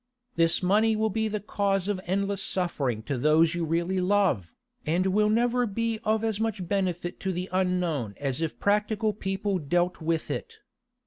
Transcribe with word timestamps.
This 0.35 0.63
money 0.63 0.95
will 0.95 1.11
be 1.11 1.27
the 1.27 1.39
cause 1.39 1.87
of 1.87 2.01
endless 2.05 2.41
suffering 2.41 3.03
to 3.03 3.19
those 3.19 3.53
you 3.53 3.63
really 3.63 4.01
love, 4.01 4.51
and 4.83 5.05
will 5.05 5.29
never 5.29 5.67
be 5.67 5.99
of 6.03 6.23
as 6.23 6.39
much 6.39 6.67
benefit 6.67 7.19
to 7.19 7.31
the 7.31 7.47
unknown 7.51 8.15
as 8.17 8.41
if 8.41 8.59
practical 8.59 9.13
people 9.13 9.59
dealt 9.59 10.01
with 10.01 10.31
it. 10.31 10.57